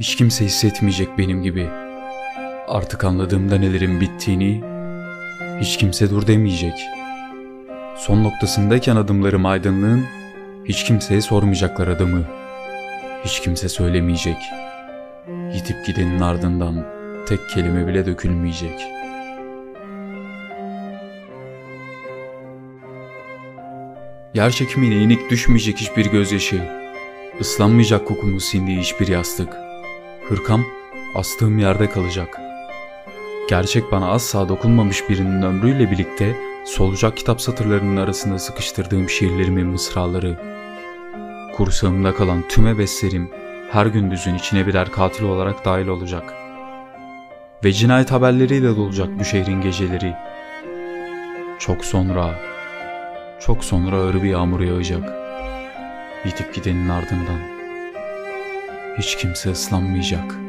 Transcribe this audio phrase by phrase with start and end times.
[0.00, 1.68] Hiç kimse hissetmeyecek benim gibi.
[2.68, 4.62] Artık anladığımda nelerin bittiğini
[5.60, 6.74] hiç kimse dur demeyecek.
[7.96, 10.04] Son noktasındayken adımlarım aydınlığın
[10.64, 12.24] hiç kimseye sormayacaklar adımı.
[13.24, 14.36] Hiç kimse söylemeyecek.
[15.54, 16.86] Yitip gidenin ardından
[17.28, 18.80] tek kelime bile dökülmeyecek.
[24.34, 26.60] Yer çekimine inik düşmeyecek hiçbir gözyaşı.
[27.40, 29.71] Islanmayacak kokumu sindiği hiçbir yastık.
[30.28, 30.64] Hırkam
[31.14, 32.40] astığım yerde kalacak.
[33.48, 40.40] Gerçek bana asla dokunmamış birinin ömrüyle birlikte solacak kitap satırlarının arasında sıkıştırdığım şiirlerimin mısraları.
[41.56, 43.30] Kursağımda kalan tüm heveslerim
[43.72, 46.34] her gündüzün içine birer katil olarak dahil olacak.
[47.64, 50.14] Ve cinayet haberleriyle dolacak bu şehrin geceleri.
[51.58, 52.34] Çok sonra,
[53.40, 55.12] çok sonra ağır bir yağmur yağacak.
[56.24, 57.51] Yitip gidenin ardından.
[58.98, 60.41] Hiç kimse ıslanmayacak.''